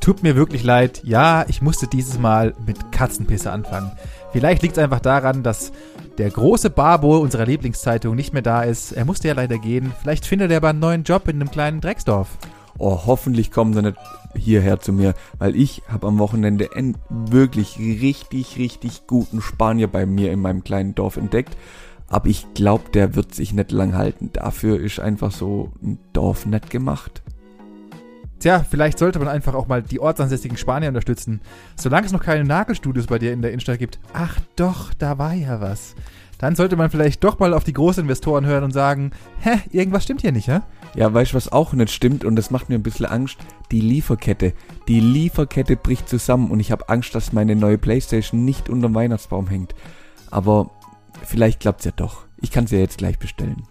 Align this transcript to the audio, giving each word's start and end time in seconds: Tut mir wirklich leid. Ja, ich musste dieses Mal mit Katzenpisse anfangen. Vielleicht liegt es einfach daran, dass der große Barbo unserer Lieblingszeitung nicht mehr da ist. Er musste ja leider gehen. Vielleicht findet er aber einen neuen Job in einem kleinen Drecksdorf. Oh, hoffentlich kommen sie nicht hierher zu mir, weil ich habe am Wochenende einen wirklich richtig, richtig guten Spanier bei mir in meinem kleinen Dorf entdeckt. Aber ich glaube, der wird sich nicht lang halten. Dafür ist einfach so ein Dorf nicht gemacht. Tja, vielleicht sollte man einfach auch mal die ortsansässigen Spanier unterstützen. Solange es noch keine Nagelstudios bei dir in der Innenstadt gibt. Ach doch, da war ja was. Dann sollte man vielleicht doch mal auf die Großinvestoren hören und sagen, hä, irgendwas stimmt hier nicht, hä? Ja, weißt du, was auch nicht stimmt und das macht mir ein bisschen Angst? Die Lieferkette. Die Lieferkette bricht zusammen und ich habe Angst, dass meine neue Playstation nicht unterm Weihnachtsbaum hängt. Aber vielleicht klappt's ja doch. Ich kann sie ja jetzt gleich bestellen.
Tut 0.00 0.22
mir 0.22 0.34
wirklich 0.34 0.64
leid. 0.64 1.02
Ja, 1.04 1.44
ich 1.48 1.60
musste 1.60 1.86
dieses 1.86 2.18
Mal 2.18 2.54
mit 2.66 2.90
Katzenpisse 2.90 3.52
anfangen. 3.52 3.92
Vielleicht 4.32 4.62
liegt 4.62 4.76
es 4.78 4.82
einfach 4.82 5.00
daran, 5.00 5.42
dass 5.42 5.72
der 6.16 6.30
große 6.30 6.70
Barbo 6.70 7.18
unserer 7.18 7.44
Lieblingszeitung 7.44 8.16
nicht 8.16 8.32
mehr 8.32 8.42
da 8.42 8.62
ist. 8.62 8.92
Er 8.92 9.04
musste 9.04 9.28
ja 9.28 9.34
leider 9.34 9.58
gehen. 9.58 9.92
Vielleicht 10.00 10.24
findet 10.24 10.50
er 10.50 10.56
aber 10.56 10.70
einen 10.70 10.78
neuen 10.78 11.04
Job 11.04 11.28
in 11.28 11.36
einem 11.36 11.50
kleinen 11.50 11.80
Drecksdorf. 11.80 12.28
Oh, 12.78 13.02
hoffentlich 13.04 13.50
kommen 13.50 13.74
sie 13.74 13.82
nicht 13.82 13.98
hierher 14.34 14.80
zu 14.80 14.92
mir, 14.92 15.14
weil 15.38 15.54
ich 15.54 15.82
habe 15.88 16.06
am 16.06 16.18
Wochenende 16.18 16.70
einen 16.74 16.96
wirklich 17.10 17.78
richtig, 17.78 18.56
richtig 18.56 19.06
guten 19.06 19.42
Spanier 19.42 19.88
bei 19.88 20.06
mir 20.06 20.32
in 20.32 20.40
meinem 20.40 20.64
kleinen 20.64 20.94
Dorf 20.94 21.18
entdeckt. 21.18 21.56
Aber 22.08 22.28
ich 22.28 22.46
glaube, 22.54 22.84
der 22.94 23.14
wird 23.14 23.34
sich 23.34 23.52
nicht 23.52 23.70
lang 23.70 23.94
halten. 23.94 24.30
Dafür 24.32 24.80
ist 24.80 24.98
einfach 24.98 25.30
so 25.30 25.72
ein 25.82 25.98
Dorf 26.12 26.46
nicht 26.46 26.70
gemacht. 26.70 27.22
Tja, 28.40 28.64
vielleicht 28.68 28.98
sollte 28.98 29.18
man 29.18 29.28
einfach 29.28 29.52
auch 29.54 29.68
mal 29.68 29.82
die 29.82 30.00
ortsansässigen 30.00 30.56
Spanier 30.56 30.88
unterstützen. 30.88 31.42
Solange 31.76 32.06
es 32.06 32.12
noch 32.12 32.22
keine 32.22 32.44
Nagelstudios 32.44 33.06
bei 33.06 33.18
dir 33.18 33.34
in 33.34 33.42
der 33.42 33.50
Innenstadt 33.50 33.78
gibt. 33.78 34.00
Ach 34.14 34.40
doch, 34.56 34.94
da 34.94 35.18
war 35.18 35.34
ja 35.34 35.60
was. 35.60 35.94
Dann 36.38 36.56
sollte 36.56 36.76
man 36.76 36.88
vielleicht 36.88 37.22
doch 37.22 37.38
mal 37.38 37.52
auf 37.52 37.64
die 37.64 37.74
Großinvestoren 37.74 38.46
hören 38.46 38.64
und 38.64 38.72
sagen, 38.72 39.10
hä, 39.40 39.58
irgendwas 39.72 40.04
stimmt 40.04 40.22
hier 40.22 40.32
nicht, 40.32 40.48
hä? 40.48 40.60
Ja, 40.94 41.12
weißt 41.12 41.32
du, 41.32 41.36
was 41.36 41.52
auch 41.52 41.74
nicht 41.74 41.92
stimmt 41.92 42.24
und 42.24 42.34
das 42.34 42.50
macht 42.50 42.70
mir 42.70 42.76
ein 42.76 42.82
bisschen 42.82 43.04
Angst? 43.04 43.36
Die 43.70 43.82
Lieferkette. 43.82 44.54
Die 44.88 45.00
Lieferkette 45.00 45.76
bricht 45.76 46.08
zusammen 46.08 46.50
und 46.50 46.60
ich 46.60 46.72
habe 46.72 46.88
Angst, 46.88 47.14
dass 47.14 47.34
meine 47.34 47.56
neue 47.56 47.76
Playstation 47.76 48.46
nicht 48.46 48.70
unterm 48.70 48.94
Weihnachtsbaum 48.94 49.48
hängt. 49.48 49.74
Aber 50.30 50.70
vielleicht 51.22 51.60
klappt's 51.60 51.84
ja 51.84 51.92
doch. 51.94 52.24
Ich 52.40 52.50
kann 52.50 52.66
sie 52.66 52.76
ja 52.76 52.80
jetzt 52.80 52.96
gleich 52.96 53.18
bestellen. 53.18 53.64